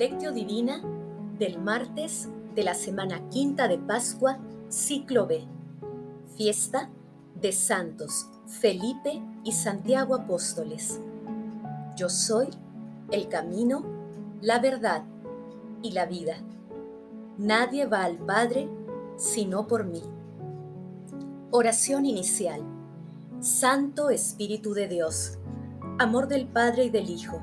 [0.00, 0.80] Lectio Divina
[1.38, 4.38] del martes de la semana quinta de Pascua,
[4.70, 5.44] ciclo B.
[6.38, 6.88] Fiesta
[7.34, 10.98] de Santos Felipe y Santiago Apóstoles.
[11.98, 12.48] Yo soy
[13.10, 13.84] el camino,
[14.40, 15.02] la verdad
[15.82, 16.38] y la vida.
[17.36, 18.70] Nadie va al Padre
[19.18, 20.00] sino por mí.
[21.50, 22.62] Oración inicial.
[23.40, 25.38] Santo Espíritu de Dios,
[25.98, 27.42] amor del Padre y del Hijo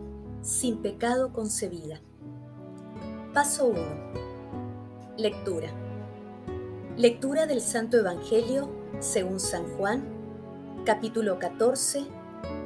[0.41, 2.01] sin pecado concebida.
[3.33, 3.79] Paso 1.
[5.17, 5.69] Lectura.
[6.97, 8.69] Lectura del Santo Evangelio
[8.99, 10.03] según San Juan,
[10.83, 12.05] capítulo 14,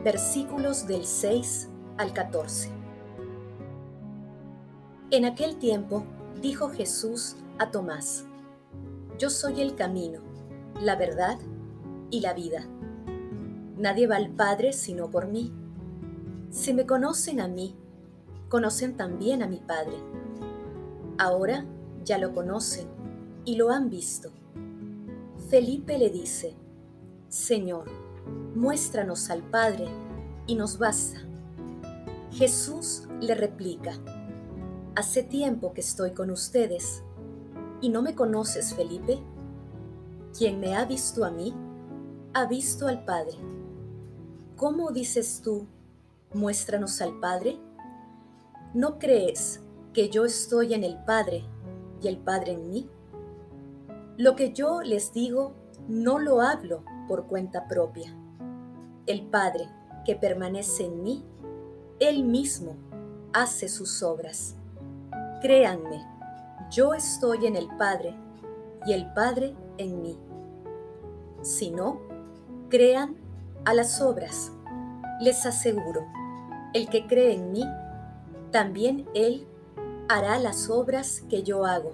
[0.03, 2.72] versículos del 6 al 14.
[5.12, 6.06] En aquel tiempo
[6.42, 8.26] dijo Jesús a Tomás,
[9.20, 10.22] Yo soy el camino,
[10.81, 11.38] la verdad
[12.09, 12.66] y la vida.
[13.78, 15.53] Nadie va al Padre sino por mí.
[16.56, 17.75] Si me conocen a mí,
[18.48, 19.98] conocen también a mi Padre.
[21.17, 21.66] Ahora
[22.06, 22.88] ya lo conocen
[23.44, 24.31] y lo han visto.
[25.50, 26.56] Felipe le dice,
[27.28, 27.89] Señor,
[28.56, 29.89] muéstranos al Padre
[30.47, 31.20] y nos basta.
[32.31, 33.92] Jesús le replica,
[34.95, 37.03] Hace tiempo que estoy con ustedes
[37.81, 39.19] y no me conoces, Felipe.
[40.36, 41.53] Quien me ha visto a mí,
[42.34, 43.36] ha visto al Padre.
[44.56, 45.67] ¿Cómo dices tú
[46.36, 47.58] muéstranos al Padre?
[48.73, 49.63] ¿No crees
[49.94, 51.46] que yo estoy en el Padre
[52.01, 52.90] y el Padre en mí?
[54.18, 55.53] Lo que yo les digo
[55.88, 58.16] no lo hablo por cuenta propia.
[59.07, 59.69] El Padre
[60.03, 61.25] que permanece en mí,
[62.00, 62.75] Él mismo
[63.34, 64.56] hace sus obras.
[65.41, 66.06] Créanme,
[66.69, 68.16] yo estoy en el Padre
[68.85, 70.18] y el Padre en mí.
[71.41, 72.01] Si no,
[72.69, 73.16] crean
[73.63, 74.51] a las obras.
[75.22, 76.06] Les aseguro
[76.75, 77.63] el que cree en mí,
[78.52, 79.47] también él
[80.09, 81.94] hará las obras que yo hago,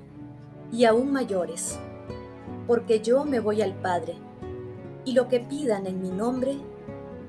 [0.72, 1.78] y aún mayores,
[2.66, 4.16] porque yo me voy al Padre,
[5.06, 6.58] y lo que pidan en mi nombre,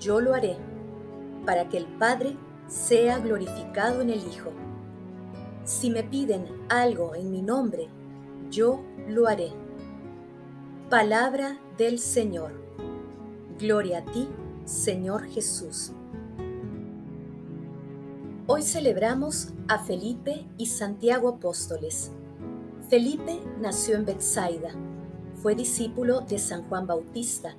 [0.00, 0.56] yo lo haré,
[1.44, 4.50] para que el Padre sea glorificado en el Hijo.
[5.64, 7.88] Si me piden algo en mi nombre,
[8.50, 9.52] yo lo haré.
[10.88, 12.52] Palabra del Señor.
[13.58, 14.30] Gloria a ti,
[14.64, 15.92] Señor Jesús.
[18.48, 22.10] Hoy celebramos a Felipe y Santiago apóstoles.
[22.88, 24.70] Felipe nació en Bethsaida,
[25.36, 27.54] fue discípulo de San Juan Bautista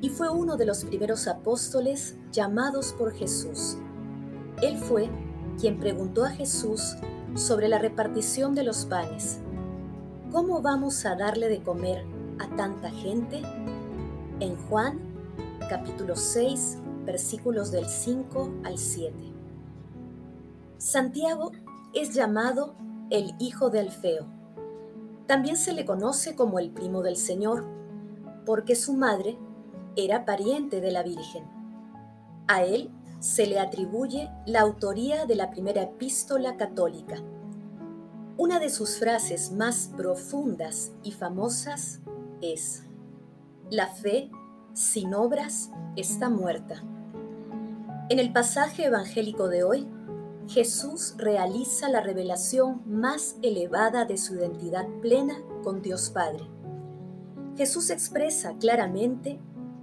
[0.00, 3.78] y fue uno de los primeros apóstoles llamados por Jesús.
[4.62, 5.10] Él fue
[5.60, 6.94] quien preguntó a Jesús
[7.34, 9.40] sobre la repartición de los panes.
[10.30, 12.04] ¿Cómo vamos a darle de comer
[12.38, 13.42] a tanta gente?
[14.38, 15.00] En Juan
[15.68, 19.35] capítulo 6 versículos del 5 al 7.
[20.78, 21.52] Santiago
[21.94, 22.74] es llamado
[23.08, 24.26] el hijo de Alfeo.
[25.26, 27.64] También se le conoce como el primo del Señor,
[28.44, 29.38] porque su madre
[29.96, 31.44] era pariente de la Virgen.
[32.46, 37.16] A él se le atribuye la autoría de la primera epístola católica.
[38.36, 42.00] Una de sus frases más profundas y famosas
[42.42, 42.82] es,
[43.70, 44.30] La fe
[44.74, 46.82] sin obras está muerta.
[48.10, 49.88] En el pasaje evangélico de hoy,
[50.48, 56.48] Jesús realiza la revelación más elevada de su identidad plena con Dios Padre.
[57.56, 59.40] Jesús expresa claramente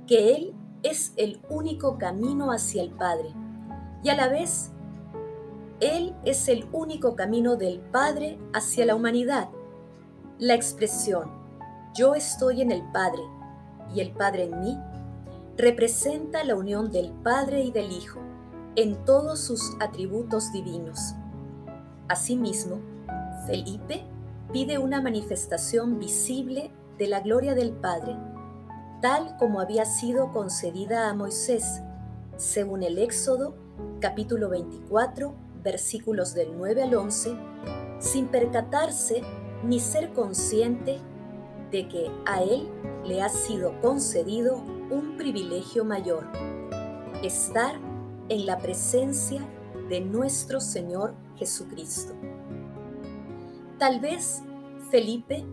[0.08, 3.34] que Él es el único camino hacia el Padre
[4.04, 4.72] y a la vez
[5.82, 9.50] Él es el único camino del Padre hacia la humanidad.
[10.40, 11.30] La expresión
[11.94, 13.22] yo estoy en el Padre
[13.94, 14.78] y el Padre en mí
[15.58, 18.20] representa la unión del Padre y del Hijo
[18.76, 21.16] en todos sus atributos divinos.
[22.08, 22.80] Asimismo,
[23.46, 24.04] Felipe
[24.52, 28.16] pide una manifestación visible de la gloria del Padre,
[29.02, 31.82] tal como había sido concedida a Moisés,
[32.38, 33.56] según el Éxodo
[34.00, 35.34] capítulo 24,
[35.64, 37.36] versículos del 9 al 11,
[38.00, 39.22] sin percatarse
[39.64, 41.00] ni ser consciente
[41.72, 42.70] de que a él
[43.06, 44.58] le ha sido concedido
[44.92, 46.28] un privilegio mayor,
[47.24, 47.80] estar
[48.34, 49.48] en la presencia
[49.90, 52.14] de nuestro Señor Jesucristo.
[53.78, 54.42] Tal vez
[54.90, 55.46] Felipe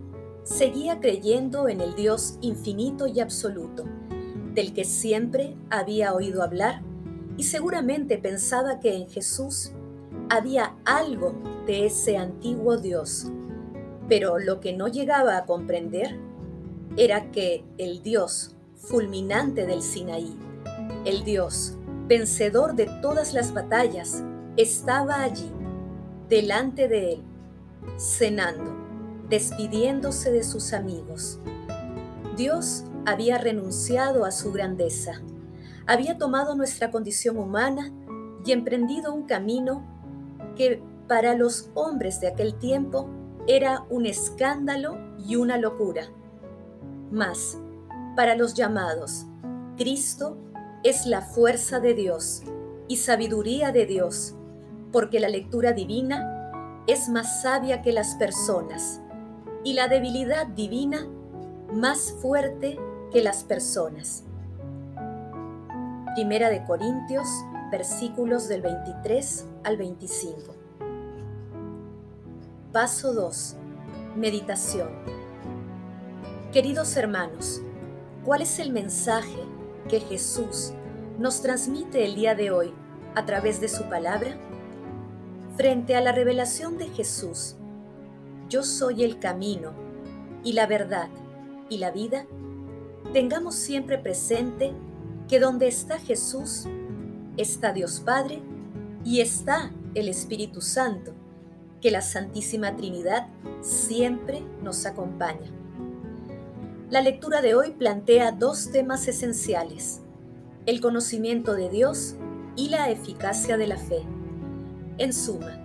[0.44, 3.84] seguía creyendo en el Dios infinito y absoluto,
[4.54, 6.82] del que siempre había oído hablar,
[7.36, 9.72] y seguramente pensaba que en Jesús
[10.28, 11.34] había algo
[11.66, 13.30] de ese antiguo Dios.
[14.08, 16.18] Pero lo que no llegaba a comprender
[16.96, 20.36] era que el Dios fulminante del Sinaí,
[21.04, 21.76] el Dios
[22.10, 24.24] vencedor de todas las batallas,
[24.56, 25.48] estaba allí,
[26.28, 27.22] delante de él,
[27.98, 28.74] cenando,
[29.28, 31.38] despidiéndose de sus amigos.
[32.36, 35.22] Dios había renunciado a su grandeza,
[35.86, 37.92] había tomado nuestra condición humana
[38.44, 39.86] y emprendido un camino
[40.56, 43.08] que para los hombres de aquel tiempo
[43.46, 46.08] era un escándalo y una locura.
[47.12, 47.56] Mas,
[48.16, 49.26] para los llamados,
[49.76, 50.36] Cristo
[50.82, 52.42] es la fuerza de Dios
[52.88, 54.34] y sabiduría de Dios,
[54.92, 59.00] porque la lectura divina es más sabia que las personas
[59.62, 61.06] y la debilidad divina
[61.72, 62.78] más fuerte
[63.12, 64.24] que las personas.
[66.14, 67.28] Primera de Corintios,
[67.70, 70.54] versículos del 23 al 25.
[72.72, 73.56] Paso 2.
[74.16, 74.88] Meditación.
[76.52, 77.60] Queridos hermanos,
[78.24, 79.40] ¿cuál es el mensaje
[79.90, 80.72] que Jesús
[81.18, 82.72] nos transmite el día de hoy
[83.16, 84.38] a través de su palabra?
[85.56, 87.56] Frente a la revelación de Jesús,
[88.48, 89.72] yo soy el camino
[90.44, 91.08] y la verdad
[91.68, 92.24] y la vida,
[93.12, 94.72] tengamos siempre presente
[95.28, 96.66] que donde está Jesús,
[97.36, 98.42] está Dios Padre
[99.04, 101.12] y está el Espíritu Santo,
[101.80, 103.26] que la Santísima Trinidad
[103.60, 105.59] siempre nos acompaña.
[106.90, 110.00] La lectura de hoy plantea dos temas esenciales,
[110.66, 112.16] el conocimiento de Dios
[112.56, 114.02] y la eficacia de la fe.
[114.98, 115.62] En suma,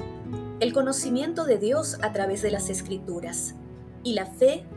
[0.59, 3.55] el conocimiento de Dios a través de las Escrituras
[4.03, 4.67] y la fe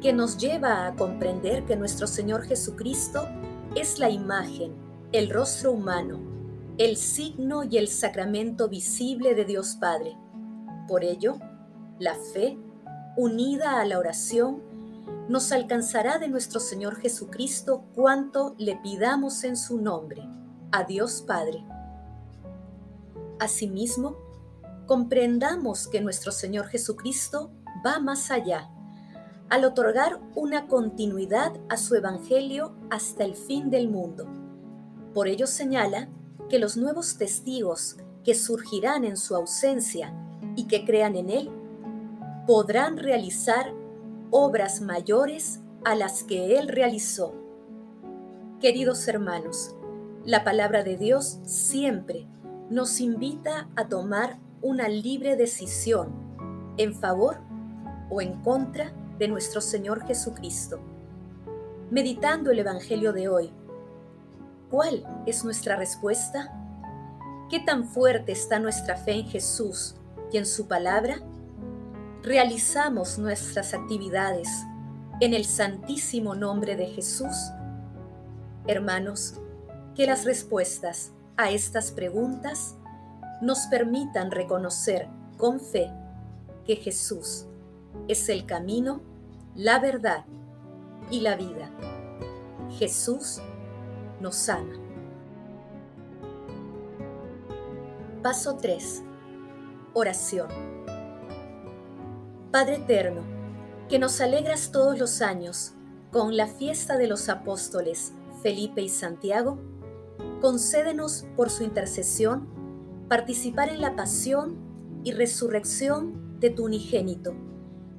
[0.00, 3.28] que nos lleva a comprender que nuestro Señor Jesucristo
[3.74, 4.76] es la imagen,
[5.10, 6.20] el rostro humano,
[6.78, 10.16] el signo y el sacramento visible de Dios Padre.
[10.86, 11.40] Por ello,
[11.98, 12.56] la fe,
[13.16, 14.71] unida a la oración,
[15.28, 20.28] nos alcanzará de nuestro Señor Jesucristo cuanto le pidamos en su nombre,
[20.70, 21.64] a Dios Padre.
[23.38, 24.16] Asimismo,
[24.86, 27.50] comprendamos que nuestro Señor Jesucristo
[27.84, 28.68] va más allá,
[29.48, 34.26] al otorgar una continuidad a su Evangelio hasta el fin del mundo.
[35.14, 36.08] Por ello señala
[36.48, 40.14] que los nuevos testigos que surgirán en su ausencia
[40.56, 41.50] y que crean en Él,
[42.46, 43.72] podrán realizar
[44.32, 47.34] obras mayores a las que Él realizó.
[48.60, 49.76] Queridos hermanos,
[50.24, 52.26] la palabra de Dios siempre
[52.70, 56.14] nos invita a tomar una libre decisión
[56.78, 57.40] en favor
[58.08, 60.80] o en contra de nuestro Señor Jesucristo.
[61.90, 63.50] Meditando el Evangelio de hoy,
[64.70, 66.58] ¿cuál es nuestra respuesta?
[67.50, 69.96] ¿Qué tan fuerte está nuestra fe en Jesús
[70.32, 71.16] y en su palabra?
[72.22, 74.48] Realizamos nuestras actividades
[75.20, 77.34] en el santísimo nombre de Jesús?
[78.66, 79.34] Hermanos,
[79.94, 82.76] que las respuestas a estas preguntas
[83.40, 85.90] nos permitan reconocer con fe
[86.64, 87.46] que Jesús
[88.06, 89.02] es el camino,
[89.54, 90.24] la verdad
[91.10, 91.70] y la vida.
[92.78, 93.40] Jesús
[94.20, 94.74] nos ama.
[98.22, 99.02] Paso 3.
[99.94, 100.71] Oración.
[102.52, 103.22] Padre Eterno,
[103.88, 105.72] que nos alegras todos los años
[106.10, 109.58] con la fiesta de los apóstoles Felipe y Santiago,
[110.42, 112.46] concédenos por su intercesión
[113.08, 114.58] participar en la pasión
[115.02, 117.32] y resurrección de tu unigénito,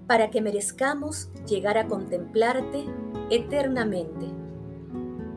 [0.05, 2.85] para que merezcamos llegar a contemplarte
[3.31, 4.27] eternamente.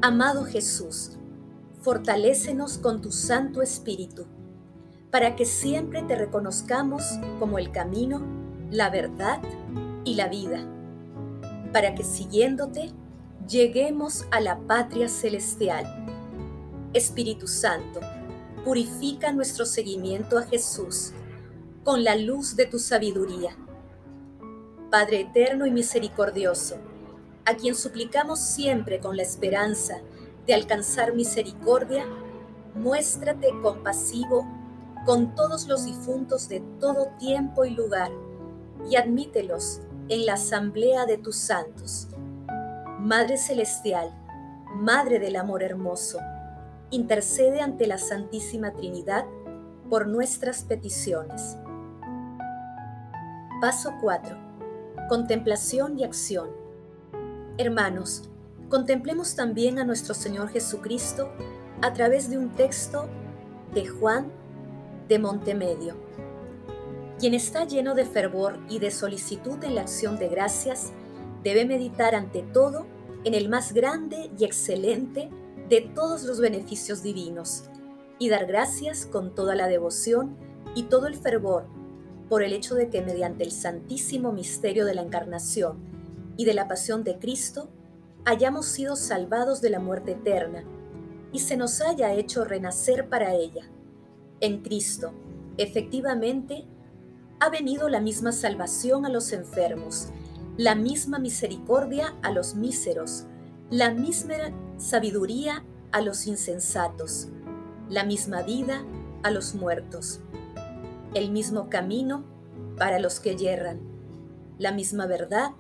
[0.03, 1.17] Amado Jesús,
[1.81, 4.27] fortalécenos con tu Santo Espíritu,
[5.11, 8.36] para que siempre te reconozcamos como el camino,
[8.71, 9.41] la verdad
[10.05, 10.65] y la vida,
[11.73, 12.93] para que siguiéndote
[13.49, 15.87] lleguemos a la patria celestial.
[16.93, 18.01] Espíritu Santo,
[18.65, 21.13] purifica nuestro seguimiento a Jesús
[21.85, 23.57] con la luz de tu sabiduría.
[24.91, 26.77] Padre eterno y misericordioso,
[27.45, 29.99] a quien suplicamos siempre con la esperanza
[30.47, 32.05] de alcanzar misericordia,
[32.75, 34.47] muéstrate compasivo
[35.05, 38.11] con todos los difuntos de todo tiempo y lugar
[38.89, 42.09] y admítelos en la asamblea de tus santos.
[43.01, 44.11] Madre Celestial,
[44.75, 46.19] Madre del Amor Hermoso,
[46.91, 49.25] intercede ante la Santísima Trinidad
[49.89, 51.57] por nuestras peticiones.
[53.61, 54.37] Paso 4.
[55.09, 56.51] Contemplación y acción.
[57.59, 58.29] Hermanos,
[58.69, 61.31] contemplemos también a nuestro Señor Jesucristo
[61.83, 63.09] a través de un texto
[63.73, 64.31] de Juan
[65.09, 65.95] de Montemedio.
[67.19, 70.93] Quien está lleno de fervor y de solicitud en la acción de gracias,
[71.43, 72.87] debe meditar ante todo
[73.25, 75.31] en el más grande y excelente
[75.69, 77.65] de todos los beneficios divinos,
[78.19, 80.37] y dar gracias con toda la devoción
[80.75, 81.67] y todo el fervor
[82.29, 85.79] por el hecho de que mediante el santísimo misterio de la encarnación
[86.37, 87.69] y de la pasión de Cristo,
[88.25, 90.65] hayamos sido salvados de la muerte eterna
[91.33, 93.71] y se nos haya hecho renacer para ella.
[94.41, 95.13] En Cristo,
[95.57, 96.67] efectivamente,
[97.41, 100.09] ha venido la misma salvación a los enfermos,
[100.57, 103.25] la misma misericordia a los míseros,
[103.71, 104.35] la misma
[104.79, 107.29] sabiduría a los insensatos,
[107.89, 108.85] la misma vida
[109.23, 110.21] a los muertos
[111.17, 112.25] el mismo camino
[112.77, 113.81] para los que yerran,
[114.59, 115.53] la misma verdad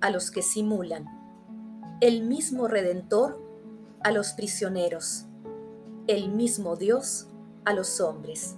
[0.00, 1.06] a los que simulan,
[2.00, 3.40] el mismo redentor
[4.02, 5.26] a los prisioneros,
[6.08, 7.28] el mismo Dios
[7.64, 8.56] a los hombres.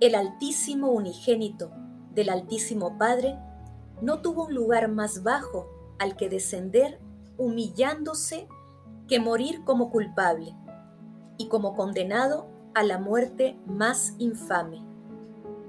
[0.00, 1.72] El Altísimo Unigénito
[2.14, 3.36] del Altísimo Padre
[4.00, 5.66] no tuvo un lugar más bajo
[5.98, 7.00] al que descender
[7.36, 8.46] humillándose
[9.08, 10.54] que morir como culpable
[11.36, 14.84] y como condenado a la muerte más infame.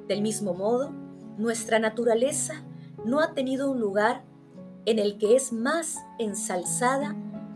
[0.07, 0.91] Del mismo modo,
[1.39, 2.63] nuestra naturaleza
[3.05, 4.23] no ha tenido un lugar
[4.85, 7.15] en el que es más ensalzada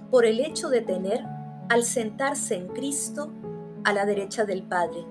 [0.09, 1.23] por el hecho de tener,
[1.69, 3.31] al sentarse en Cristo,
[3.83, 5.05] a la derecha del Padre,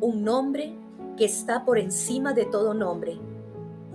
[0.00, 0.76] un nombre
[1.16, 3.18] que está por encima de todo nombre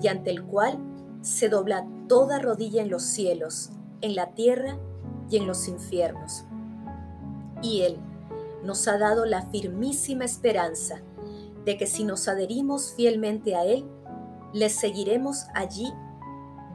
[0.01, 0.79] y ante el cual
[1.21, 3.69] se dobla toda rodilla en los cielos,
[4.01, 4.77] en la tierra
[5.29, 6.45] y en los infiernos.
[7.61, 7.97] Y Él
[8.63, 11.01] nos ha dado la firmísima esperanza
[11.65, 13.85] de que si nos adherimos fielmente a Él,
[14.53, 15.93] le seguiremos allí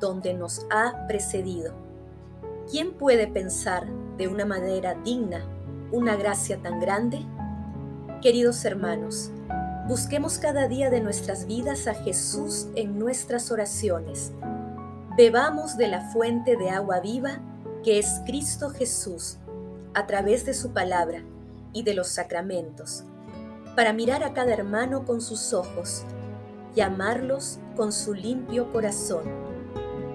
[0.01, 1.75] donde nos ha precedido.
[2.71, 5.45] ¿Quién puede pensar de una manera digna
[5.93, 7.25] una gracia tan grande?
[8.23, 9.31] Queridos hermanos,
[9.89, 14.33] busquemos cada día de nuestras vidas a Jesús en nuestras oraciones.
[15.17, 17.41] Bebamos de la fuente de agua viva
[17.85, 19.39] que es Cristo Jesús,
[19.95, 21.23] a través de su palabra
[21.73, 23.05] y de los sacramentos
[23.77, 26.03] para mirar a cada hermano con sus ojos
[26.75, 29.25] y amarlos con su limpio corazón.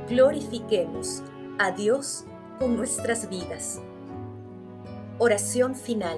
[0.10, 1.22] Glorifiquemos
[1.60, 2.26] a Dios
[2.60, 3.80] con nuestras vidas.
[5.20, 6.18] Oración final.